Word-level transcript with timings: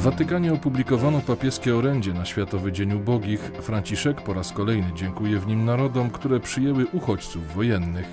W 0.00 0.02
Watykanie 0.02 0.52
opublikowano 0.52 1.20
papieskie 1.20 1.76
orędzie 1.76 2.14
na 2.14 2.24
Światowy 2.24 2.72
Dzień 2.72 2.92
Ubogich. 2.92 3.40
Franciszek 3.40 4.20
po 4.22 4.34
raz 4.34 4.52
kolejny 4.52 4.92
dziękuje 4.94 5.38
w 5.38 5.46
nim 5.46 5.64
narodom, 5.64 6.10
które 6.10 6.40
przyjęły 6.40 6.86
uchodźców 6.86 7.54
wojennych. 7.54 8.06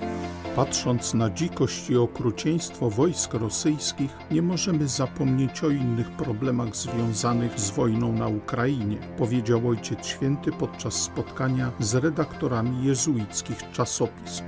Patrząc 0.56 1.14
na 1.14 1.30
dzikość 1.30 1.90
i 1.90 1.96
okrucieństwo 1.96 2.90
wojsk 2.90 3.34
rosyjskich, 3.34 4.10
nie 4.30 4.42
możemy 4.42 4.88
zapomnieć 4.88 5.64
o 5.64 5.70
innych 5.70 6.10
problemach 6.10 6.76
związanych 6.76 7.60
z 7.60 7.70
wojną 7.70 8.12
na 8.12 8.28
Ukrainie, 8.28 8.96
powiedział 9.18 9.68
Ojciec 9.68 10.06
Święty 10.06 10.52
podczas 10.52 10.94
spotkania 10.94 11.70
z 11.78 11.94
redaktorami 11.94 12.84
jezuickich 12.84 13.70
czasopism. 13.72 14.44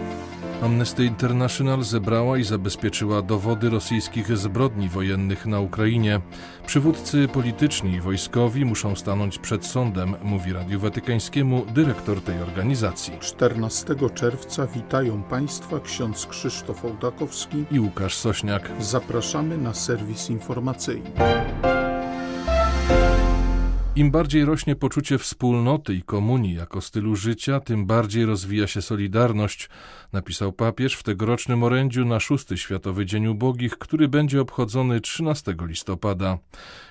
Amnesty 0.62 1.05
International 1.05 1.82
zebrała 1.82 2.38
i 2.38 2.45
zabezpieczyła 2.45 3.23
dowody 3.23 3.70
rosyjskich 3.70 4.37
zbrodni 4.37 4.88
wojennych 4.88 5.46
na 5.46 5.60
Ukrainie. 5.60 6.20
Przywódcy 6.66 7.28
polityczni 7.28 7.92
i 7.92 8.00
wojskowi 8.00 8.64
muszą 8.64 8.96
stanąć 8.96 9.38
przed 9.38 9.66
sądem, 9.66 10.14
mówi 10.23 10.52
Radiu 10.52 10.80
Watykańskiemu 10.80 11.66
dyrektor 11.74 12.20
tej 12.20 12.42
organizacji. 12.42 13.19
14 13.20 13.95
czerwca 14.14 14.66
witają 14.66 15.23
Państwa 15.23 15.80
ksiądz 15.80 16.27
Krzysztof 16.27 16.84
Ołdakowski 16.84 17.64
i 17.70 17.80
Łukasz 17.80 18.14
Sośniak. 18.16 18.70
Zapraszamy 18.80 19.58
na 19.58 19.74
serwis 19.74 20.30
informacyjny. 20.30 21.11
Im 24.01 24.11
bardziej 24.11 24.45
rośnie 24.45 24.77
poczucie 24.77 25.19
wspólnoty 25.19 25.95
i 25.95 26.03
komunii 26.03 26.55
jako 26.55 26.81
stylu 26.81 27.17
życia, 27.17 27.61
tym 27.61 27.87
bardziej 27.87 28.25
rozwija 28.25 28.67
się 28.67 28.83
solidarność, 28.83 29.69
napisał 30.13 30.53
papież 30.53 30.95
w 30.95 31.03
tegorocznym 31.03 31.62
orędziu 31.62 32.05
na 32.05 32.20
szósty 32.20 32.59
Światowy 32.59 33.07
Dzień 33.07 33.27
Ubogich, 33.27 33.79
który 33.79 34.09
będzie 34.09 34.41
obchodzony 34.41 35.01
13 35.01 35.55
listopada. 35.61 36.39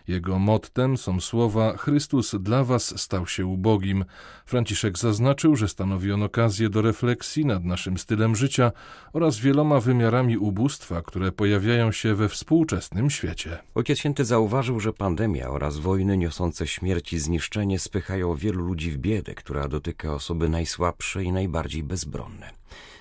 Jego 0.08 0.40
mottem 0.40 0.98
są 0.98 1.20
słowa 1.20 1.78
Chrystus 1.78 2.36
dla 2.40 2.64
was 2.64 3.02
stał 3.02 3.28
się 3.28 3.46
ubogim. 3.46 4.06
Franciszek 4.46 4.98
zaznaczył, 4.98 5.56
że 5.56 5.68
stanowi 5.68 6.12
on 6.12 6.24
okazję 6.24 6.70
do 6.70 6.82
refleksji 6.82 7.46
nad 7.46 7.64
naszym 7.64 7.98
stylem 7.98 8.36
życia 8.36 8.72
oraz 9.14 9.38
wieloma 9.38 9.80
wymiarami 9.80 10.38
ubóstwa, 10.38 11.02
które 11.02 11.32
pojawiają 11.32 11.92
się 11.92 12.16
we 12.16 12.30
współczesnym 12.30 13.10
świecie. 13.10 13.58
Ojciec 13.76 14.00
Święty 14.00 14.26
zauważył, 14.26 14.80
że 14.80 14.94
pandemia 14.94 15.50
oraz 15.50 15.78
wojny 15.78 16.18
niosące 16.18 16.68
śmierć 16.68 16.99
i 17.14 17.20
zniszczenie 17.20 17.80
spychają 17.80 18.36
wielu 18.36 18.66
ludzi 18.66 18.92
w 18.92 18.98
biedę, 18.98 19.36
która 19.36 19.68
dotyka 19.68 20.14
osoby 20.14 20.50
najsłabsze 20.50 21.24
i 21.24 21.32
najbardziej 21.32 21.84
bezbronne. 21.84 22.52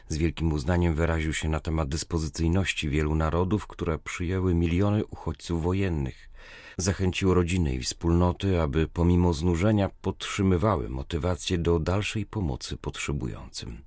Z 0.08 0.16
wielkim 0.16 0.52
uznaniem 0.52 0.94
wyraził 0.94 1.32
się 1.32 1.48
na 1.48 1.60
temat 1.60 1.88
dyspozycyjności 1.88 2.88
wielu 2.88 3.14
narodów, 3.14 3.66
które 3.66 3.98
przyjęły 3.98 4.54
miliony 4.54 5.06
uchodźców 5.06 5.62
wojennych. 5.62 6.30
Zachęcił 6.76 7.34
rodziny 7.34 7.74
i 7.74 7.82
wspólnoty, 7.82 8.60
aby 8.60 8.88
pomimo 8.88 9.32
znużenia 9.32 9.91
podtrzymywały 10.02 10.88
motywację 10.88 11.58
do 11.58 11.78
dalszej 11.78 12.26
pomocy 12.26 12.76
potrzebującym. 12.76 13.78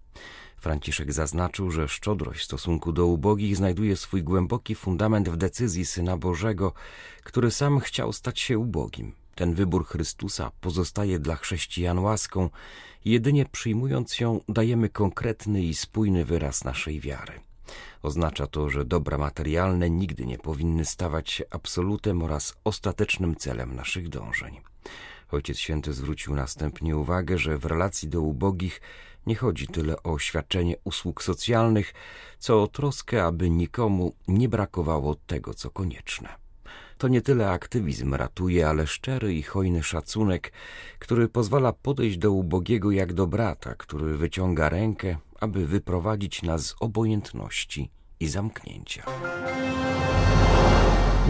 Franciszek 0.57 1.13
zaznaczył, 1.13 1.71
że 1.71 1.87
szczodrość 1.87 2.39
w 2.39 2.43
stosunku 2.43 2.91
do 2.91 3.05
ubogich 3.05 3.55
znajduje 3.55 3.95
swój 3.95 4.23
głęboki 4.23 4.75
fundament 4.75 5.29
w 5.29 5.37
decyzji 5.37 5.85
Syna 5.85 6.17
Bożego, 6.17 6.73
który 7.23 7.51
sam 7.51 7.79
chciał 7.79 8.13
stać 8.13 8.39
się 8.39 8.59
ubogim. 8.59 9.20
Ten 9.42 9.53
wybór 9.53 9.86
Chrystusa 9.86 10.52
pozostaje 10.61 11.20
dla 11.20 11.36
chrześcijan 11.36 12.00
łaską, 12.00 12.50
jedynie 13.06 13.45
przyjmując 13.45 14.20
ją 14.20 14.39
dajemy 14.50 14.89
konkretny 14.89 15.64
i 15.64 15.73
spójny 15.73 16.25
wyraz 16.25 16.64
naszej 16.64 17.00
wiary. 17.00 17.34
Oznacza 18.02 18.47
to, 18.47 18.69
że 18.69 18.86
dobra 18.86 19.17
materialne 19.17 19.89
nigdy 19.89 20.25
nie 20.25 20.38
powinny 20.38 20.86
stawać 20.86 21.31
się 21.31 21.44
absolutem 21.50 22.24
oraz 22.24 22.53
ostatecznym 22.63 23.35
celem 23.35 23.75
naszych 23.75 24.09
dążeń. 24.09 24.62
Ojciec 25.31 25.57
Święty 25.57 25.94
zwrócił 25.94 26.35
następnie 26.35 26.97
uwagę, 26.97 27.38
że 27.38 27.57
w 27.57 27.66
relacji 27.66 28.09
do 28.09 28.22
ubogich 28.22 28.81
nie 29.25 29.35
chodzi 29.35 29.68
tyle 29.68 30.03
o 30.03 30.19
świadczenie 30.19 30.75
usług 30.84 31.24
socjalnych, 31.24 31.94
co 32.40 32.63
o 32.63 32.68
troskę, 32.68 33.24
aby 33.24 33.50
nikomu 33.50 34.16
nie 34.28 34.50
brakowało 34.50 35.16
tego, 35.16 35.53
co 35.53 35.69
konieczne. 35.69 36.50
To 37.01 37.07
nie 37.07 37.22
tyle 37.22 37.50
aktywizm 37.50 38.13
ratuje, 38.13 38.67
ale 38.67 38.88
szczery 38.88 39.34
i 39.34 39.44
hojny 39.44 39.84
szacunek, 39.84 40.51
który 41.00 41.28
pozwala 41.28 41.73
podejść 41.73 42.17
do 42.17 42.31
ubogiego 42.31 42.91
jak 42.91 43.13
do 43.13 43.28
brata, 43.28 43.75
który 43.75 44.17
wyciąga 44.17 44.69
rękę, 44.69 45.17
aby 45.39 45.67
wyprowadzić 45.67 46.44
nas 46.44 46.66
z 46.66 46.75
obojętności 46.79 47.91
i 48.19 48.28
zamknięcia. 48.28 49.03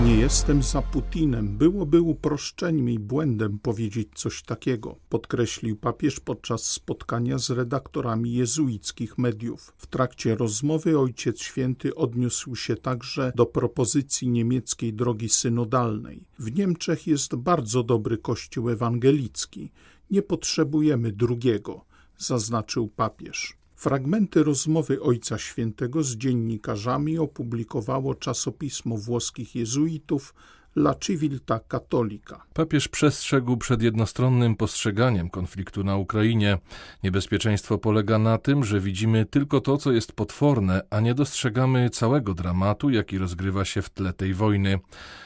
Nie 0.05 0.15
jestem 0.15 0.63
za 0.63 0.81
Putinem. 0.81 1.57
Byłoby 1.57 2.01
uproszczeniem 2.01 2.89
i 2.89 2.99
błędem 2.99 3.59
powiedzieć 3.59 4.07
coś 4.15 4.43
takiego, 4.43 4.95
podkreślił 5.09 5.75
papież 5.75 6.19
podczas 6.19 6.63
spotkania 6.63 7.37
z 7.37 7.49
redaktorami 7.49 8.33
jezuickich 8.33 9.17
mediów. 9.17 9.73
W 9.77 9.87
trakcie 9.87 10.35
rozmowy 10.35 10.99
Ojciec 10.99 11.41
Święty 11.41 11.95
odniósł 11.95 12.55
się 12.55 12.75
także 12.75 13.31
do 13.35 13.45
propozycji 13.45 14.29
niemieckiej 14.29 14.93
drogi 14.93 15.29
synodalnej. 15.29 16.23
W 16.39 16.57
Niemczech 16.57 17.07
jest 17.07 17.35
bardzo 17.35 17.83
dobry 17.83 18.17
kościół 18.17 18.69
ewangelicki. 18.69 19.71
Nie 20.11 20.21
potrzebujemy 20.21 21.11
drugiego, 21.11 21.85
zaznaczył 22.17 22.87
papież. 22.87 23.60
Fragmenty 23.81 24.43
rozmowy 24.43 25.01
Ojca 25.01 25.37
Świętego 25.37 26.03
z 26.03 26.15
dziennikarzami 26.15 27.19
opublikowało 27.19 28.15
czasopismo 28.15 28.97
włoskich 28.97 29.55
jezuitów 29.55 30.33
La 30.75 30.93
Civiltà 30.93 31.59
Cattolica. 31.67 32.43
Papież 32.53 32.87
przestrzegł 32.87 33.57
przed 33.57 33.81
jednostronnym 33.81 34.55
postrzeganiem 34.55 35.29
konfliktu 35.29 35.83
na 35.83 35.97
Ukrainie. 35.97 36.57
Niebezpieczeństwo 37.03 37.77
polega 37.77 38.19
na 38.19 38.37
tym, 38.37 38.63
że 38.63 38.79
widzimy 38.79 39.25
tylko 39.25 39.61
to, 39.61 39.77
co 39.77 39.91
jest 39.91 40.13
potworne, 40.13 40.81
a 40.89 40.99
nie 40.99 41.13
dostrzegamy 41.13 41.89
całego 41.89 42.33
dramatu, 42.33 42.89
jaki 42.89 43.17
rozgrywa 43.17 43.65
się 43.65 43.81
w 43.81 43.89
tle 43.89 44.13
tej 44.13 44.33
wojny. 44.33 44.79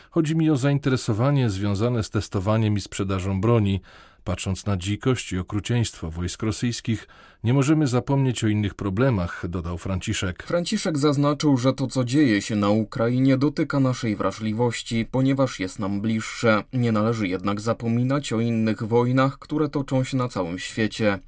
Chodzi 0.10 0.36
mi 0.36 0.50
o 0.50 0.58
zainteresowanie 0.58 1.50
związane 1.50 2.04
z 2.04 2.10
testowaniem 2.10 2.78
i 2.78 2.82
sprzedażą 2.82 3.42
broni. 3.42 3.82
Patrząc 4.26 4.66
na 4.66 4.78
dzikość 4.78 5.32
i 5.32 5.38
okrucieństwo 5.38 6.12
wojsk 6.12 6.44
rosyjskich, 6.44 7.08
nie 7.44 7.54
możemy 7.54 7.88
zapomnieć 7.88 8.44
o 8.44 8.48
innych 8.48 8.74
problemach, 8.74 9.46
dodał 9.50 9.78
Franciszek. 9.78 10.44
Franciszek 10.44 10.98
zaznaczył, 10.98 11.58
że 11.58 11.74
to, 11.74 11.88
co 11.88 12.04
dzieje 12.04 12.42
się 12.42 12.56
na 12.56 12.70
Ukrainie, 12.70 13.38
dotyka 13.38 13.80
naszej 13.80 14.16
wrażliwości, 14.16 15.08
ponieważ 15.12 15.60
jest 15.60 15.80
nam 15.80 16.02
bliższe. 16.02 16.64
Nie 16.74 16.92
należy 16.92 17.28
jednak 17.28 17.62
zapominać 17.62 18.34
o 18.34 18.40
innych 18.40 18.84
wojnach, 18.84 19.40
które 19.40 19.70
toczą 19.70 20.04
się 20.04 20.18
na 20.18 20.28
całym 20.28 20.60
świecie. 20.60 21.20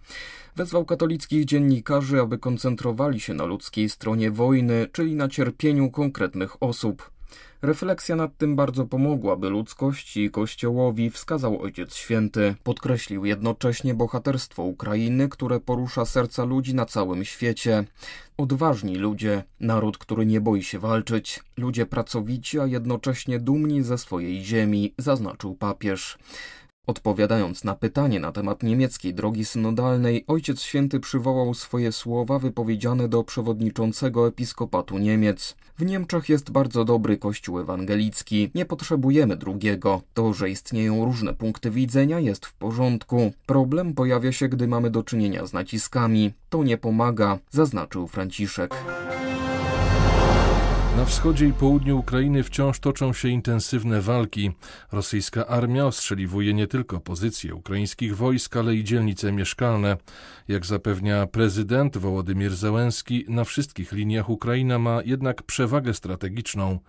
Wezwał 0.55 0.85
katolickich 0.85 1.45
dziennikarzy, 1.45 2.21
aby 2.21 2.37
koncentrowali 2.37 3.19
się 3.19 3.33
na 3.33 3.45
ludzkiej 3.45 3.89
stronie 3.89 4.31
wojny, 4.31 4.87
czyli 4.91 5.15
na 5.15 5.27
cierpieniu 5.27 5.91
konkretnych 5.91 6.63
osób. 6.63 7.16
Refleksja 7.61 8.15
nad 8.15 8.37
tym 8.37 8.55
bardzo 8.55 8.85
pomogłaby 8.85 9.49
ludzkości 9.49 10.23
i 10.23 10.31
Kościołowi, 10.31 11.09
wskazał 11.09 11.61
Ojciec 11.61 11.95
Święty. 11.95 12.55
Podkreślił 12.63 13.25
jednocześnie 13.25 13.93
bohaterstwo 13.93 14.63
Ukrainy, 14.63 15.29
które 15.29 15.59
porusza 15.59 16.05
serca 16.05 16.45
ludzi 16.45 16.75
na 16.75 16.85
całym 16.85 17.25
świecie. 17.25 17.83
Odważni 18.37 18.95
ludzie, 18.95 19.43
naród, 19.59 19.97
który 19.97 20.25
nie 20.25 20.41
boi 20.41 20.63
się 20.63 20.79
walczyć, 20.79 21.39
ludzie 21.57 21.85
pracowici, 21.85 22.59
a 22.59 22.65
jednocześnie 22.65 23.39
dumni 23.39 23.83
ze 23.83 23.97
swojej 23.97 24.45
ziemi, 24.45 24.93
zaznaczył 24.97 25.55
papież. 25.55 26.17
Odpowiadając 26.87 27.63
na 27.63 27.75
pytanie 27.75 28.19
na 28.19 28.31
temat 28.31 28.63
niemieckiej 28.63 29.13
drogi 29.13 29.45
synodalnej, 29.45 30.23
Ojciec 30.27 30.61
Święty 30.61 30.99
przywołał 30.99 31.53
swoje 31.53 31.91
słowa 31.91 32.39
wypowiedziane 32.39 33.07
do 33.07 33.23
przewodniczącego 33.23 34.27
episkopatu 34.27 34.97
Niemiec. 34.97 35.55
W 35.77 35.85
Niemczech 35.85 36.29
jest 36.29 36.51
bardzo 36.51 36.85
dobry 36.85 37.17
kościół 37.17 37.59
ewangelicki, 37.59 38.51
nie 38.55 38.65
potrzebujemy 38.65 39.37
drugiego. 39.37 40.01
To, 40.13 40.33
że 40.33 40.49
istnieją 40.49 41.05
różne 41.05 41.33
punkty 41.33 41.71
widzenia 41.71 42.19
jest 42.19 42.45
w 42.45 42.53
porządku. 42.53 43.31
Problem 43.45 43.93
pojawia 43.93 44.31
się, 44.31 44.49
gdy 44.49 44.67
mamy 44.67 44.89
do 44.89 45.03
czynienia 45.03 45.45
z 45.45 45.53
naciskami. 45.53 46.33
To 46.49 46.63
nie 46.63 46.77
pomaga, 46.77 47.39
zaznaczył 47.51 48.07
Franciszek. 48.07 48.75
Na 50.97 51.05
wschodzie 51.05 51.47
i 51.47 51.53
południu 51.53 51.99
Ukrainy 51.99 52.43
wciąż 52.43 52.79
toczą 52.79 53.13
się 53.13 53.29
intensywne 53.29 54.01
walki. 54.01 54.51
Rosyjska 54.91 55.47
armia 55.47 55.85
ostrzeliwuje 55.85 56.53
nie 56.53 56.67
tylko 56.67 56.99
pozycje 56.99 57.55
ukraińskich 57.55 58.17
wojsk, 58.17 58.57
ale 58.57 58.75
i 58.75 58.83
dzielnice 58.83 59.31
mieszkalne. 59.31 59.97
Jak 60.47 60.65
zapewnia 60.65 61.27
prezydent 61.27 61.97
Wołodymir 61.97 62.55
Zełenski, 62.55 63.25
na 63.27 63.43
wszystkich 63.43 63.91
liniach 63.91 64.29
Ukraina 64.29 64.79
ma 64.79 65.01
jednak 65.05 65.43
przewagę 65.43 65.93
strategiczną. 65.93 66.79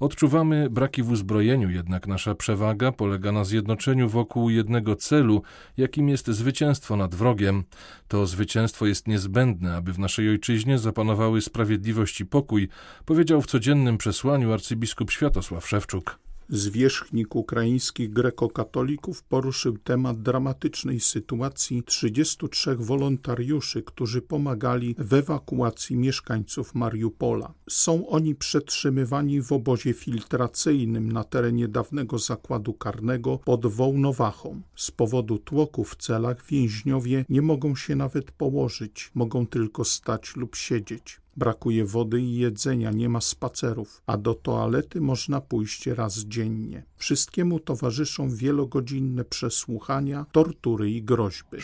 Odczuwamy 0.00 0.70
braki 0.70 1.02
w 1.02 1.10
uzbrojeniu, 1.10 1.70
jednak 1.70 2.06
nasza 2.06 2.34
przewaga 2.34 2.92
polega 2.92 3.32
na 3.32 3.44
zjednoczeniu 3.44 4.08
wokół 4.08 4.50
jednego 4.50 4.96
celu, 4.96 5.42
jakim 5.76 6.08
jest 6.08 6.26
zwycięstwo 6.26 6.96
nad 6.96 7.14
wrogiem. 7.14 7.64
To 8.08 8.26
zwycięstwo 8.26 8.86
jest 8.86 9.08
niezbędne, 9.08 9.76
aby 9.76 9.92
w 9.92 9.98
naszej 9.98 10.28
ojczyźnie 10.28 10.78
zapanowały 10.78 11.40
sprawiedliwość 11.40 12.20
i 12.20 12.26
pokój, 12.26 12.68
powiedział 13.04 13.42
w 13.42 13.46
codziennym 13.50 13.98
przesłaniu 13.98 14.52
arcybiskup 14.52 15.10
Światosław 15.10 15.68
Szewczuk. 15.68 16.18
Zwierzchnik 16.48 17.36
ukraińskich 17.36 18.10
grekokatolików 18.10 19.22
poruszył 19.22 19.78
temat 19.78 20.22
dramatycznej 20.22 21.00
sytuacji 21.00 21.82
33 21.82 22.76
wolontariuszy, 22.76 23.82
którzy 23.82 24.22
pomagali 24.22 24.94
w 24.98 25.14
ewakuacji 25.14 25.96
mieszkańców 25.96 26.74
Mariupola. 26.74 27.54
Są 27.68 28.08
oni 28.08 28.34
przetrzymywani 28.34 29.42
w 29.42 29.52
obozie 29.52 29.92
filtracyjnym 29.92 31.12
na 31.12 31.24
terenie 31.24 31.68
dawnego 31.68 32.18
zakładu 32.18 32.72
karnego 32.72 33.38
pod 33.38 33.66
Wołnowachą. 33.66 34.62
Z 34.76 34.90
powodu 34.90 35.38
tłoku 35.38 35.84
w 35.84 35.96
celach 35.96 36.46
więźniowie 36.46 37.24
nie 37.28 37.42
mogą 37.42 37.76
się 37.76 37.96
nawet 37.96 38.30
położyć, 38.30 39.10
mogą 39.14 39.46
tylko 39.46 39.84
stać 39.84 40.36
lub 40.36 40.56
siedzieć. 40.56 41.20
Brakuje 41.36 41.84
wody 41.84 42.20
i 42.20 42.36
jedzenia, 42.36 42.90
nie 42.90 43.08
ma 43.08 43.20
spacerów, 43.20 44.02
a 44.06 44.16
do 44.16 44.34
toalety 44.34 45.00
można 45.00 45.40
pójść 45.40 45.86
raz 45.86 46.18
dziennie. 46.18 46.82
Wszystkiemu 46.96 47.60
towarzyszą 47.60 48.30
wielogodzinne 48.30 49.24
przesłuchania, 49.24 50.26
tortury 50.32 50.90
i 50.90 51.02
groźby. 51.02 51.58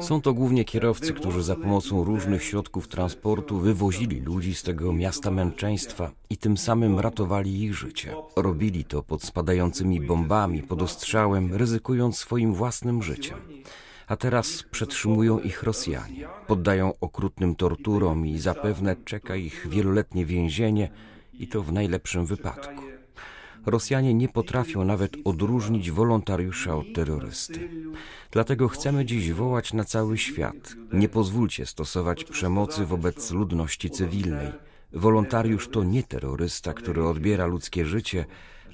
Są 0.00 0.20
to 0.20 0.34
głównie 0.34 0.64
kierowcy, 0.64 1.12
którzy 1.12 1.42
za 1.42 1.56
pomocą 1.56 2.04
różnych 2.04 2.42
środków 2.42 2.88
transportu 2.88 3.58
wywozili 3.58 4.20
ludzi 4.20 4.54
z 4.54 4.62
tego 4.62 4.92
miasta 4.92 5.30
męczeństwa 5.30 6.12
i 6.30 6.36
tym 6.36 6.56
samym 6.56 7.00
ratowali 7.00 7.62
ich 7.62 7.74
życie. 7.74 8.14
Robili 8.36 8.84
to 8.84 9.02
pod 9.02 9.22
spadającymi 9.22 10.00
bombami, 10.00 10.62
pod 10.62 10.82
ostrzałem, 10.82 11.54
ryzykując 11.54 12.18
swoim 12.18 12.54
własnym 12.54 13.02
życiem 13.02 13.38
a 14.06 14.16
teraz 14.16 14.62
przetrzymują 14.62 15.38
ich 15.38 15.62
Rosjanie. 15.62 16.28
Poddają 16.46 16.92
okrutnym 17.00 17.54
torturom 17.54 18.26
i 18.26 18.38
zapewne 18.38 18.96
czeka 19.04 19.36
ich 19.36 19.66
wieloletnie 19.70 20.26
więzienie 20.26 20.90
i 21.34 21.48
to 21.48 21.62
w 21.62 21.72
najlepszym 21.72 22.26
wypadku. 22.26 22.82
Rosjanie 23.66 24.14
nie 24.14 24.28
potrafią 24.28 24.84
nawet 24.84 25.16
odróżnić 25.24 25.90
wolontariusza 25.90 26.76
od 26.76 26.86
terrorysty. 26.94 27.68
Dlatego 28.30 28.68
chcemy 28.68 29.04
dziś 29.04 29.32
wołać 29.32 29.72
na 29.72 29.84
cały 29.84 30.18
świat: 30.18 30.74
nie 30.92 31.08
pozwólcie 31.08 31.66
stosować 31.66 32.24
przemocy 32.24 32.86
wobec 32.86 33.30
ludności 33.30 33.90
cywilnej. 33.90 34.52
Wolontariusz 34.92 35.68
to 35.68 35.84
nie 35.84 36.02
terrorysta, 36.02 36.74
który 36.74 37.04
odbiera 37.04 37.46
ludzkie 37.46 37.86
życie, 37.86 38.24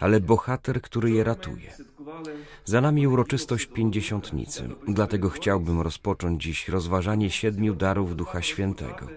ale 0.00 0.21
bohater, 0.21 0.83
który 0.83 1.11
je 1.11 1.25
ratuje. 1.25 1.73
Za 2.65 2.81
nami 2.81 3.06
uroczystość 3.06 3.67
pięćdziesiątnicy, 3.67 4.69
dlatego 4.89 5.31
chciałbym 5.31 5.81
rozpocząć 5.81 6.43
dziś 6.43 6.69
rozważanie 6.69 7.31
siedmiu 7.31 7.75
darów 7.75 8.17
Ducha 8.17 8.43
Świętego. 8.43 9.09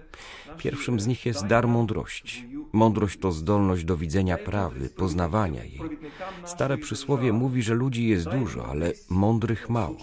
Pierwszym 0.58 1.00
z 1.00 1.06
nich 1.06 1.26
jest 1.26 1.46
dar 1.46 1.68
mądrości. 1.68 2.48
Mądrość 2.72 3.18
to 3.18 3.32
zdolność 3.32 3.84
do 3.84 3.96
widzenia 3.96 4.38
prawdy, 4.38 4.88
poznawania 4.90 5.64
jej. 5.64 5.80
Stare 6.44 6.78
przysłowie 6.78 7.32
mówi, 7.32 7.62
że 7.62 7.74
ludzi 7.74 8.08
jest 8.08 8.28
dużo, 8.28 8.66
ale 8.66 8.92
mądrych 9.10 9.70
mało. 9.70 9.96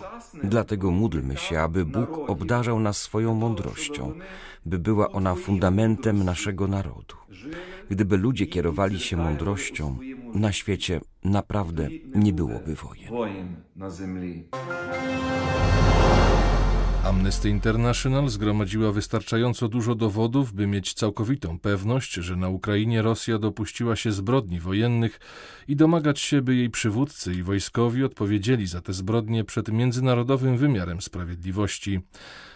Dlatego 0.44 0.92
módlmy 0.92 1.38
się, 1.38 1.60
aby 1.60 1.86
Bóg 1.86 2.30
obdarzał 2.30 2.80
nas 2.80 2.98
swoją 2.98 3.34
mądrością, 3.34 4.14
by 4.66 4.80
była 4.80 5.12
ona 5.12 5.36
fundamentem 5.36 6.24
naszego 6.24 6.68
narodu. 6.68 7.16
Gdyby 7.90 8.18
ludzie 8.18 8.46
kierowali 8.46 9.00
się 9.00 9.18
mądrością, 9.18 9.98
na 10.34 10.52
świecie 10.52 11.02
naprawdę 11.24 11.90
nie 12.16 12.34
byłoby 12.34 12.76
wojen. 12.76 13.10
Amnesty 17.04 17.50
International 17.50 18.30
zgromadziła 18.30 18.92
wystarczająco 18.92 19.68
dużo 19.68 19.96
dowodów, 19.96 20.54
by 20.54 20.68
mieć 20.68 20.94
całkowitą 20.94 21.60
pewność, 21.60 22.14
że 22.14 22.36
na 22.36 22.50
Ukrainie 22.50 23.02
Rosja 23.02 23.40
dopuściła 23.40 23.96
się 23.96 24.12
zbrodni 24.12 24.60
wojennych 24.60 25.20
i 25.68 25.76
domagać 25.76 26.20
się, 26.20 26.42
by 26.42 26.56
jej 26.56 26.70
przywódcy 26.70 27.34
i 27.34 27.44
wojskowi 27.44 28.04
odpowiedzieli 28.04 28.68
za 28.68 28.82
te 28.82 28.94
zbrodnie 28.94 29.44
przed 29.44 29.70
międzynarodowym 29.72 30.58
wymiarem 30.58 31.02
sprawiedliwości. 31.02 32.00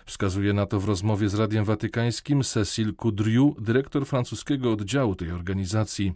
Wskazuje 0.05 0.53
na 0.53 0.65
to 0.65 0.79
w 0.79 0.85
rozmowie 0.85 1.29
z 1.29 1.35
Radiem 1.35 1.65
Watykańskim 1.65 2.43
Cecil 2.43 2.95
Coudriou, 2.95 3.55
dyrektor 3.59 4.05
francuskiego 4.05 4.71
oddziału 4.71 5.15
tej 5.15 5.31
organizacji. 5.31 6.13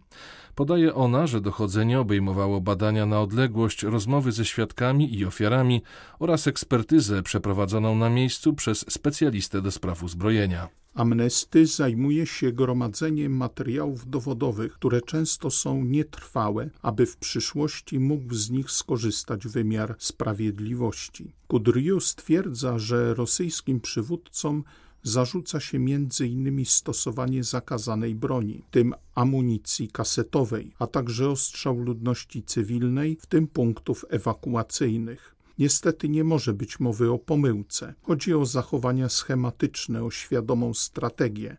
Podaje 0.55 0.95
ona, 0.95 1.27
że 1.27 1.41
dochodzenie 1.41 1.99
obejmowało 1.99 2.61
badania 2.61 3.05
na 3.05 3.21
odległość, 3.21 3.83
rozmowy 3.83 4.31
ze 4.31 4.45
świadkami 4.45 5.15
i 5.17 5.25
ofiarami 5.25 5.81
oraz 6.19 6.47
ekspertyzę 6.47 7.23
przeprowadzoną 7.23 7.95
na 7.95 8.09
miejscu 8.09 8.53
przez 8.53 8.85
specjalistę 8.89 9.61
do 9.61 9.71
spraw 9.71 10.03
uzbrojenia. 10.03 10.69
Amnesty 10.93 11.65
zajmuje 11.65 12.25
się 12.25 12.51
gromadzeniem 12.51 13.37
materiałów 13.37 14.09
dowodowych, 14.09 14.73
które 14.73 15.01
często 15.01 15.51
są 15.51 15.83
nietrwałe, 15.83 16.69
aby 16.81 17.05
w 17.05 17.17
przyszłości 17.17 17.99
mógł 17.99 18.33
z 18.33 18.49
nich 18.49 18.71
skorzystać 18.71 19.47
wymiar 19.47 19.95
sprawiedliwości. 19.99 21.31
Kudriu 21.47 21.99
stwierdza, 21.99 22.79
że 22.79 23.13
rosyjskim 23.13 23.79
przywódcom 23.79 24.63
zarzuca 25.03 25.59
się 25.59 25.79
między 25.79 26.27
innymi 26.27 26.65
stosowanie 26.65 27.43
zakazanej 27.43 28.15
broni, 28.15 28.63
tym 28.71 28.93
amunicji 29.15 29.87
kasetowej, 29.87 30.73
a 30.79 30.87
także 30.87 31.29
ostrzał 31.29 31.77
ludności 31.77 32.43
cywilnej, 32.43 33.17
w 33.21 33.25
tym 33.25 33.47
punktów 33.47 34.05
ewakuacyjnych. 34.09 35.35
Niestety 35.61 36.09
nie 36.09 36.23
może 36.23 36.53
być 36.53 36.79
mowy 36.79 37.11
o 37.11 37.17
pomyłce. 37.17 37.93
Chodzi 38.01 38.33
o 38.33 38.45
zachowania 38.45 39.09
schematyczne, 39.09 40.03
o 40.03 40.11
świadomą 40.11 40.73
strategię. 40.73 41.55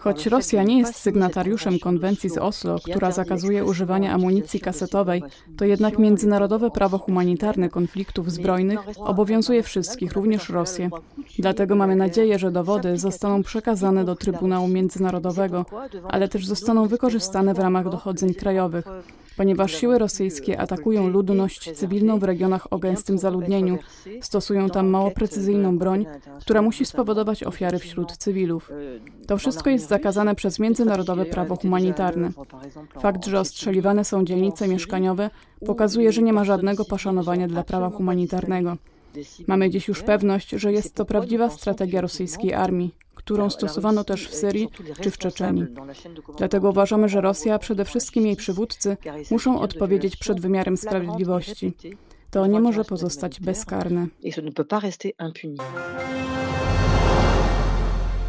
Choć 0.00 0.26
Rosja 0.26 0.62
nie 0.62 0.78
jest 0.78 0.94
sygnatariuszem 0.94 1.78
konwencji 1.78 2.30
z 2.30 2.38
Oslo, 2.38 2.78
która 2.90 3.10
zakazuje 3.10 3.64
używania 3.64 4.12
amunicji 4.12 4.60
kasetowej, 4.60 5.22
to 5.56 5.64
jednak 5.64 5.98
międzynarodowe 5.98 6.70
prawo 6.70 6.98
humanitarne 6.98 7.68
konfliktów 7.68 8.32
zbrojnych 8.32 8.80
obowiązuje 8.98 9.62
wszystkich, 9.62 10.12
również 10.12 10.48
Rosję. 10.48 10.90
Dlatego 11.38 11.74
mamy 11.74 11.96
nadzieję, 11.96 12.38
że 12.38 12.50
dowody 12.50 12.98
zostaną 12.98 13.42
przekazane 13.42 14.04
do 14.04 14.16
Trybunału 14.16 14.68
Międzynarodowego, 14.68 15.66
ale 16.08 16.28
też 16.28 16.46
zostaną 16.46 16.88
wykorzystane 16.88 17.54
w 17.54 17.58
ramach 17.58 17.90
dochodzeń 17.90 18.34
krajowych 18.34 18.84
ponieważ 19.36 19.74
siły 19.74 19.98
rosyjskie 19.98 20.60
atakują 20.60 21.08
ludność 21.08 21.72
cywilną 21.72 22.18
w 22.18 22.22
regionach 22.22 22.72
o 22.72 22.78
gęstym 22.78 23.18
zaludnieniu. 23.18 23.78
Stosują 24.20 24.70
tam 24.70 24.88
mało 24.88 25.10
precyzyjną 25.10 25.78
broń, 25.78 26.06
która 26.40 26.62
musi 26.62 26.84
spowodować 26.84 27.44
ofiary 27.44 27.78
wśród 27.78 28.16
cywilów. 28.16 28.70
To 29.26 29.38
wszystko 29.38 29.70
jest 29.70 29.88
zakazane 29.88 30.34
przez 30.34 30.58
międzynarodowe 30.58 31.24
prawo 31.24 31.56
humanitarne. 31.56 32.30
Fakt, 33.00 33.26
że 33.26 33.40
ostrzeliwane 33.40 34.04
są 34.04 34.24
dzielnice 34.24 34.68
mieszkaniowe, 34.68 35.30
pokazuje, 35.66 36.12
że 36.12 36.22
nie 36.22 36.32
ma 36.32 36.44
żadnego 36.44 36.84
poszanowania 36.84 37.48
dla 37.48 37.62
prawa 37.62 37.90
humanitarnego. 37.90 38.76
Mamy 39.46 39.70
dziś 39.70 39.88
już 39.88 40.02
pewność, 40.02 40.50
że 40.50 40.72
jest 40.72 40.94
to 40.94 41.04
prawdziwa 41.04 41.50
strategia 41.50 42.00
rosyjskiej 42.00 42.54
armii 42.54 42.94
którą 43.16 43.50
stosowano 43.50 44.04
też 44.04 44.28
w 44.28 44.34
Syrii 44.34 44.68
czy 45.00 45.10
w 45.10 45.18
Czeczeniu. 45.18 45.66
Dlatego 46.38 46.70
uważamy, 46.70 47.08
że 47.08 47.20
Rosja, 47.20 47.54
a 47.54 47.58
przede 47.58 47.84
wszystkim 47.84 48.26
jej 48.26 48.36
przywódcy, 48.36 48.96
muszą 49.30 49.60
odpowiedzieć 49.60 50.16
przed 50.16 50.40
wymiarem 50.40 50.76
sprawiedliwości. 50.76 51.72
To 52.30 52.46
nie 52.46 52.60
może 52.60 52.84
pozostać 52.84 53.40
bezkarne. 53.40 54.06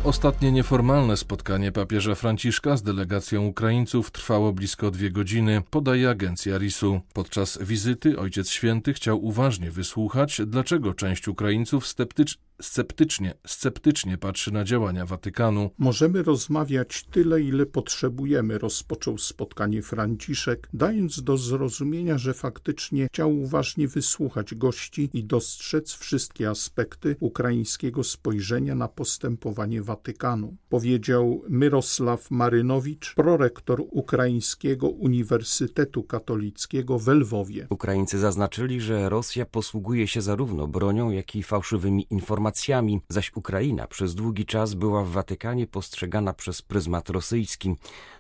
Ostatnie 0.04 0.52
nieformalne 0.52 1.18
spotkanie 1.18 1.72
papieża 1.72 2.16
Franciszka 2.16 2.78
z 2.78 2.84
delegacją 2.84 3.46
Ukraińców 3.46 4.12
trwało 4.12 4.54
blisko 4.54 4.92
dwie 4.92 5.12
godziny, 5.12 5.62
podaje 5.70 6.10
agencja 6.10 6.58
RIS-u. 6.58 7.02
Podczas 7.14 7.60
wizyty 7.62 8.20
Ojciec 8.20 8.50
Święty 8.50 8.94
chciał 8.94 9.26
uważnie 9.26 9.72
wysłuchać, 9.72 10.42
dlaczego 10.46 10.94
część 10.94 11.28
Ukraińców 11.28 11.88
sceptycz 11.88 12.38
sceptycznie, 12.62 13.34
sceptycznie 13.48 14.18
patrzy 14.18 14.54
na 14.54 14.64
działania 14.64 15.06
Watykanu. 15.06 15.70
Możemy 15.78 16.24
rozmawiać 16.24 17.04
tyle, 17.12 17.42
ile 17.42 17.66
potrzebujemy, 17.66 18.58
rozpoczął 18.58 19.18
spotkanie 19.18 19.82
Franciszek, 19.82 20.70
dając 20.74 21.24
do 21.24 21.38
zrozumienia, 21.38 22.18
że 22.18 22.34
faktycznie 22.34 23.08
chciał 23.08 23.40
uważnie 23.40 23.88
wysłuchać 23.88 24.56
gości 24.56 25.10
i 25.14 25.24
dostrzec 25.24 25.94
wszystkie 25.94 26.50
aspekty 26.50 27.16
ukraińskiego 27.20 28.04
spojrzenia 28.04 28.76
na 28.76 28.88
postępowanie 28.88 29.82
Watykanu. 29.82 30.58
Powiedział 30.70 31.42
Myrosław 31.50 32.32
Marynowicz, 32.32 33.14
prorektor 33.16 33.84
Ukraińskiego 33.92 34.90
Uniwersytetu 34.90 36.04
Katolickiego 36.04 37.00
w 37.00 37.08
Lwowie. 37.08 37.68
Ukraińcy 37.70 38.20
zaznaczyli, 38.20 38.82
że 38.82 39.10
Rosja 39.10 39.46
posługuje 39.46 40.08
się 40.08 40.22
zarówno 40.22 40.68
bronią, 40.68 41.12
jak 41.12 41.36
i 41.36 41.44
fałszywymi 41.44 42.08
informacjami 42.10 42.47
informacjami, 42.48 43.02
zaś 43.10 43.32
Ukraina 43.36 43.88
przez 43.88 44.16
długi 44.16 44.46
czas 44.46 44.74
była 44.74 45.04
w 45.04 45.10
Watykanie 45.10 45.68
postrzegana 45.68 46.34
przez 46.34 46.62
pryzmat 46.62 47.10
rosyjski. 47.10 47.76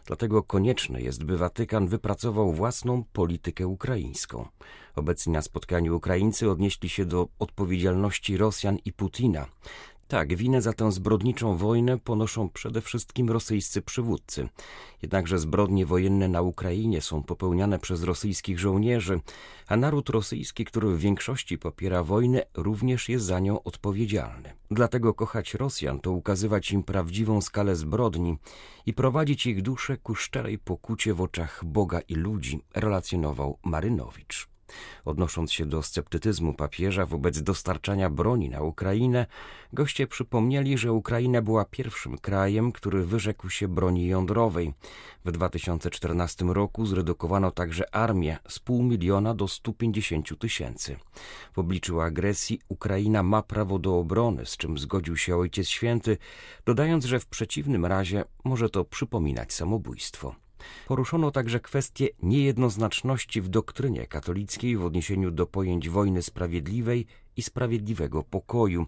Dlatego 0.05 0.43
konieczne 0.43 1.01
jest, 1.01 1.23
by 1.23 1.37
Watykan 1.37 1.87
wypracował 1.87 2.51
własną 2.53 3.03
politykę 3.13 3.67
ukraińską. 3.67 4.47
Obecnie 4.95 5.33
na 5.33 5.41
spotkaniu 5.41 5.95
Ukraińcy 5.95 6.51
odnieśli 6.51 6.89
się 6.89 7.05
do 7.05 7.27
odpowiedzialności 7.39 8.37
Rosjan 8.37 8.77
i 8.85 8.93
Putina. 8.93 9.45
Tak, 10.07 10.35
winę 10.35 10.61
za 10.61 10.73
tę 10.73 10.91
zbrodniczą 10.91 11.57
wojnę 11.57 11.97
ponoszą 11.97 12.49
przede 12.49 12.81
wszystkim 12.81 13.29
rosyjscy 13.29 13.81
przywódcy. 13.81 14.49
Jednakże 15.01 15.39
zbrodnie 15.39 15.85
wojenne 15.85 16.27
na 16.27 16.41
Ukrainie 16.41 17.01
są 17.01 17.23
popełniane 17.23 17.79
przez 17.79 18.03
rosyjskich 18.03 18.59
żołnierzy, 18.59 19.19
a 19.67 19.77
naród 19.77 20.09
rosyjski, 20.09 20.65
który 20.65 20.89
w 20.89 20.99
większości 20.99 21.57
popiera 21.57 22.03
wojnę, 22.03 22.43
również 22.53 23.09
jest 23.09 23.25
za 23.25 23.39
nią 23.39 23.63
odpowiedzialny. 23.63 24.53
Dlatego 24.71 25.13
kochać 25.13 25.53
Rosjan 25.53 25.99
to 25.99 26.11
ukazywać 26.11 26.71
im 26.71 26.83
prawdziwą 26.83 27.41
skalę 27.41 27.75
zbrodni 27.75 28.37
i 28.85 28.93
prowadzić 28.93 29.45
ich 29.45 29.61
duszę 29.61 29.97
ku 29.97 30.15
szczerej 30.15 30.59
pokucie 30.59 31.13
w 31.13 31.21
oczach 31.21 31.65
Boga 31.65 31.99
i 31.99 32.15
ludzi, 32.15 32.61
relacjonował 32.75 33.57
Marynowicz. 33.63 34.56
Odnosząc 35.05 35.51
się 35.51 35.65
do 35.65 35.83
sceptycyzmu 35.83 36.53
papieża 36.53 37.05
wobec 37.05 37.41
dostarczania 37.41 38.09
broni 38.09 38.49
na 38.49 38.61
Ukrainę, 38.61 39.25
goście 39.73 40.07
przypomnieli, 40.07 40.77
że 40.77 40.93
Ukraina 40.93 41.41
była 41.41 41.65
pierwszym 41.65 42.17
krajem, 42.17 42.71
który 42.71 43.05
wyrzekł 43.05 43.49
się 43.49 43.67
broni 43.67 44.07
jądrowej. 44.07 44.73
W 45.25 45.31
2014 45.31 46.45
roku 46.45 46.85
zredukowano 46.85 47.51
także 47.51 47.95
armię 47.95 48.37
z 48.47 48.59
pół 48.59 48.83
miliona 48.83 49.33
do 49.33 49.47
150 49.47 50.39
tysięcy. 50.39 50.95
W 51.53 51.59
obliczu 51.59 52.01
agresji 52.01 52.59
Ukraina 52.69 53.23
ma 53.23 53.41
prawo 53.41 53.79
do 53.79 53.99
obrony, 53.99 54.45
z 54.45 54.57
czym 54.57 54.77
zgodził 54.77 55.17
się 55.17 55.35
Ojciec 55.37 55.67
Święty, 55.67 56.17
dodając, 56.65 57.05
że 57.05 57.19
w 57.19 57.25
przeciwnym 57.25 57.85
razie 57.85 58.23
może 58.43 58.69
to 58.69 58.85
przypominać 58.85 59.53
samobójstwo. 59.53 60.46
Poruszono 60.87 61.31
także 61.31 61.59
kwestię 61.59 62.07
niejednoznaczności 62.23 63.41
w 63.41 63.49
doktrynie 63.49 64.07
katolickiej 64.07 64.77
w 64.77 64.85
odniesieniu 64.85 65.31
do 65.31 65.45
pojęć 65.45 65.89
wojny 65.89 66.21
sprawiedliwej 66.21 67.05
i 67.37 67.41
sprawiedliwego 67.41 68.23
pokoju. 68.23 68.85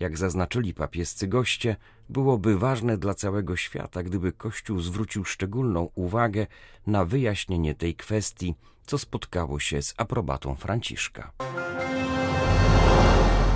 Jak 0.00 0.18
zaznaczyli 0.18 0.74
papiescy 0.74 1.26
goście, 1.26 1.76
byłoby 2.08 2.58
ważne 2.58 2.98
dla 2.98 3.14
całego 3.14 3.56
świata, 3.56 4.02
gdyby 4.02 4.32
Kościół 4.32 4.80
zwrócił 4.80 5.24
szczególną 5.24 5.90
uwagę 5.94 6.46
na 6.86 7.04
wyjaśnienie 7.04 7.74
tej 7.74 7.94
kwestii, 7.94 8.54
co 8.86 8.98
spotkało 8.98 9.60
się 9.60 9.82
z 9.82 9.94
aprobatą 9.96 10.54
Franciszka. 10.54 11.32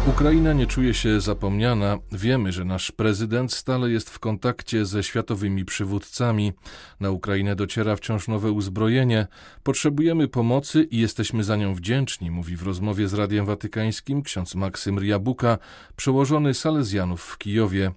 Ukraina 0.07 0.53
nie 0.53 0.67
czuje 0.67 0.95
się 0.95 1.21
zapomniana. 1.21 1.99
Wiemy, 2.13 2.53
że 2.53 2.65
nasz 2.65 2.93
prezydent 2.93 3.53
stale 3.53 3.91
jest 3.91 4.11
w 4.11 4.19
kontakcie 4.19 4.87
ze 4.87 5.03
światowymi 5.03 5.65
przywódcami. 5.65 6.53
Na 7.01 7.11
Ukrainę 7.11 7.57
dociera 7.57 7.97
wciąż 7.97 8.29
nowe 8.29 8.53
uzbrojenie. 8.53 9.27
Potrzebujemy 9.63 10.29
pomocy 10.29 10.83
i 10.83 10.99
jesteśmy 10.99 11.45
za 11.45 11.57
nią 11.57 11.75
wdzięczni, 11.75 12.31
mówi 12.31 12.57
w 12.57 12.63
rozmowie 12.63 13.09
z 13.09 13.15
Radiem 13.15 13.47
Watykańskim 13.47 14.23
ksiądz 14.23 14.55
Maksym 14.55 14.99
Riabuka, 14.99 15.59
przełożony 15.97 16.55
Salezjanów 16.55 17.23
w 17.23 17.39
Kijowie. 17.39 17.93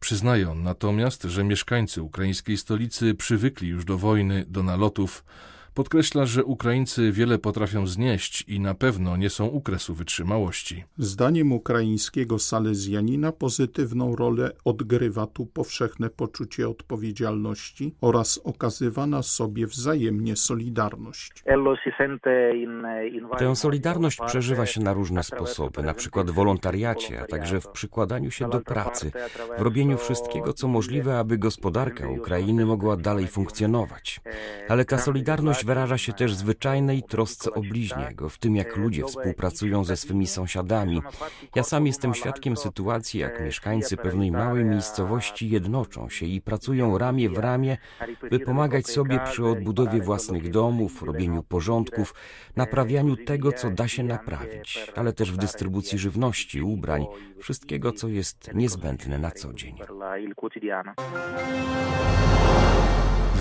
Przyznaje 0.00 0.50
on 0.50 0.62
natomiast, 0.62 1.22
że 1.22 1.44
mieszkańcy 1.44 2.02
ukraińskiej 2.02 2.56
stolicy 2.56 3.14
przywykli 3.14 3.68
już 3.68 3.84
do 3.84 3.98
wojny, 3.98 4.44
do 4.48 4.62
nalotów. 4.62 5.24
Podkreśla, 5.76 6.26
że 6.26 6.44
Ukraińcy 6.44 7.12
wiele 7.12 7.38
potrafią 7.38 7.86
znieść 7.86 8.44
i 8.48 8.60
na 8.60 8.74
pewno 8.74 9.16
nie 9.16 9.30
są 9.30 9.46
u 9.46 9.60
kresu 9.60 9.94
wytrzymałości. 9.94 10.84
Zdaniem 10.98 11.52
ukraińskiego 11.52 12.38
salezjanina 12.38 13.32
pozytywną 13.32 14.16
rolę 14.16 14.50
odgrywa 14.64 15.26
tu 15.26 15.46
powszechne 15.46 16.10
poczucie 16.10 16.68
odpowiedzialności 16.68 17.94
oraz 18.00 18.40
okazywana 18.44 19.22
sobie 19.22 19.66
wzajemnie 19.66 20.36
solidarność. 20.36 21.44
Tę 23.38 23.56
solidarność 23.56 24.18
przeżywa 24.26 24.66
się 24.66 24.80
na 24.80 24.92
różne 24.92 25.22
sposoby, 25.22 25.82
na 25.82 25.94
przykład 25.94 26.30
w 26.30 26.34
wolontariacie, 26.34 27.20
a 27.22 27.26
także 27.26 27.60
w 27.60 27.68
przykładaniu 27.68 28.30
się 28.30 28.50
do 28.50 28.60
pracy, 28.60 29.10
w 29.58 29.62
robieniu 29.62 29.98
wszystkiego, 29.98 30.52
co 30.52 30.68
możliwe, 30.68 31.18
aby 31.18 31.38
gospodarka 31.38 32.08
Ukrainy 32.08 32.66
mogła 32.66 32.96
dalej 32.96 33.26
funkcjonować. 33.26 34.20
Ale 34.68 34.84
ta 34.84 34.98
solidarność 34.98 35.65
wyraża 35.66 35.98
się 35.98 36.12
też 36.12 36.34
zwyczajnej 36.34 37.02
trosce 37.02 37.50
o 37.50 37.60
bliźniego, 37.60 38.28
w 38.28 38.38
tym 38.38 38.56
jak 38.56 38.76
ludzie 38.76 39.04
współpracują 39.04 39.84
ze 39.84 39.96
swymi 39.96 40.26
sąsiadami. 40.26 41.02
Ja 41.54 41.62
sam 41.62 41.86
jestem 41.86 42.14
świadkiem 42.14 42.56
sytuacji, 42.56 43.20
jak 43.20 43.40
mieszkańcy 43.40 43.96
pewnej 43.96 44.30
małej 44.30 44.64
miejscowości 44.64 45.50
jednoczą 45.50 46.08
się 46.08 46.26
i 46.26 46.40
pracują 46.40 46.98
ramię 46.98 47.30
w 47.30 47.38
ramię, 47.38 47.76
by 48.30 48.40
pomagać 48.40 48.86
sobie 48.86 49.20
przy 49.24 49.44
odbudowie 49.44 50.00
własnych 50.00 50.50
domów, 50.50 51.02
robieniu 51.02 51.42
porządków, 51.42 52.14
naprawianiu 52.56 53.16
tego, 53.16 53.52
co 53.52 53.70
da 53.70 53.88
się 53.88 54.02
naprawić, 54.02 54.92
ale 54.96 55.12
też 55.12 55.32
w 55.32 55.36
dystrybucji 55.36 55.98
żywności, 55.98 56.62
ubrań, 56.62 57.06
wszystkiego, 57.38 57.92
co 57.92 58.08
jest 58.08 58.54
niezbędne 58.54 59.18
na 59.18 59.30
co 59.30 59.52
dzień. 59.52 59.74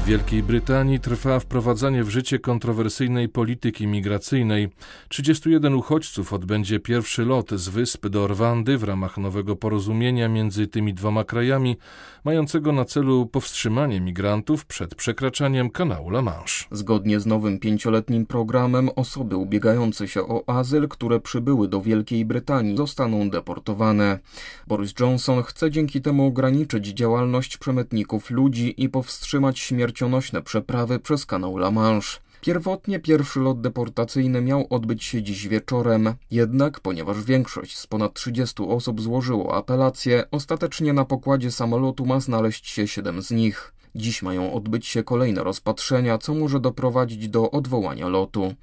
Wielkiej 0.06 0.44
Brytanii 0.44 1.00
trwa 1.00 1.40
wprowadzanie 1.40 2.04
w 2.04 2.10
życie 2.10 2.40
kontrowersyjnej 2.40 3.30
polityki 3.30 3.88
migracyjnej. 3.88 4.70
31 5.10 5.74
uchodźców 5.74 6.34
odbędzie 6.34 6.80
pierwszy 6.80 7.26
lot 7.26 7.52
z 7.52 7.70
wysp 7.70 8.08
do 8.08 8.28
Rwandy 8.28 8.78
w 8.78 8.84
ramach 8.84 9.18
nowego 9.18 9.56
porozumienia 9.56 10.30
między 10.30 10.68
tymi 10.68 10.94
dwoma 10.94 11.24
krajami, 11.24 11.78
mającego 12.24 12.72
na 12.72 12.86
celu 12.86 13.26
powstrzymanie 13.26 14.02
migrantów 14.02 14.66
przed 14.66 14.96
przekraczaniem 14.96 15.70
kanału 15.70 16.10
La 16.10 16.22
Manche. 16.22 16.66
Zgodnie 16.72 17.20
z 17.20 17.26
nowym 17.26 17.60
pięcioletnim 17.60 18.26
programem 18.26 18.90
osoby 18.96 19.38
ubiegające 19.38 20.08
się 20.08 20.22
o 20.22 20.50
azyl, 20.50 20.88
które 20.88 21.20
przybyły 21.20 21.68
do 21.68 21.82
Wielkiej 21.82 22.26
Brytanii, 22.26 22.78
zostaną 22.78 23.30
deportowane. 23.30 24.20
Boris 24.68 24.94
Johnson 25.00 25.44
chce 25.44 25.72
dzięki 25.72 26.02
temu 26.02 26.28
ograniczyć 26.28 26.88
działalność 26.88 27.58
przemytników 27.58 28.32
ludzi 28.32 28.84
i 28.84 28.90
powstrzymać 28.90 29.60
śmiercionośne 29.96 30.42
przeprawy 30.42 31.00
przez 31.00 31.25
kanał 31.25 31.58
La 31.58 31.72
Manche. 31.72 32.20
Pierwotnie 32.42 33.00
pierwszy 33.00 33.40
lot 33.40 33.62
deportacyjny 33.62 34.42
miał 34.42 34.68
odbyć 34.70 35.04
się 35.04 35.24
dziś 35.24 35.48
wieczorem, 35.48 36.14
jednak 36.32 36.80
ponieważ 36.80 37.24
większość 37.24 37.78
z 37.78 37.88
ponad 37.88 38.14
30 38.14 38.64
osób 38.64 39.02
złożyło 39.02 39.56
apelację, 39.56 40.24
ostatecznie 40.32 40.94
na 40.94 41.06
pokładzie 41.06 41.52
samolotu 41.52 42.06
ma 42.06 42.20
znaleźć 42.20 42.70
się 42.70 42.88
7 42.88 43.22
z 43.22 43.32
nich. 43.32 43.74
Dziś 43.96 44.22
mają 44.22 44.54
odbyć 44.54 44.88
się 44.88 45.04
kolejne 45.04 45.44
rozpatrzenia, 45.44 46.18
co 46.18 46.34
może 46.34 46.60
doprowadzić 46.60 47.30
do 47.30 47.52
odwołania 47.52 48.08
lotu. 48.08 48.54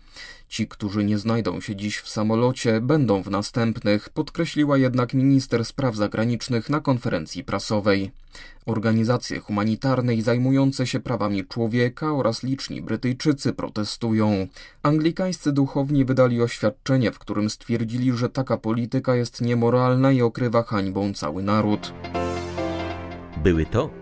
Ci, 0.48 0.68
którzy 0.68 1.04
nie 1.04 1.18
znajdą 1.18 1.60
się 1.60 1.76
dziś 1.76 1.98
w 1.98 2.08
samolocie, 2.08 2.80
będą 2.80 3.22
w 3.22 3.30
następnych, 3.30 4.08
podkreśliła 4.08 4.78
jednak 4.78 5.14
minister 5.14 5.64
spraw 5.64 5.96
zagranicznych 5.96 6.70
na 6.70 6.80
konferencji 6.80 7.44
prasowej. 7.44 8.10
Organizacje 8.66 9.40
humanitarne 9.40 10.22
zajmujące 10.22 10.86
się 10.86 11.00
prawami 11.00 11.44
człowieka 11.46 12.12
oraz 12.12 12.42
liczni 12.42 12.82
Brytyjczycy 12.82 13.52
protestują. 13.52 14.46
Anglikańscy 14.82 15.52
duchowni 15.52 16.04
wydali 16.04 16.42
oświadczenie, 16.42 17.12
w 17.12 17.18
którym 17.18 17.50
stwierdzili, 17.50 18.12
że 18.12 18.28
taka 18.28 18.56
polityka 18.56 19.14
jest 19.14 19.40
niemoralna 19.40 20.12
i 20.12 20.22
okrywa 20.22 20.62
hańbą 20.62 21.12
cały 21.14 21.42
naród. 21.42 21.92
Były 23.42 23.66
to 23.66 24.01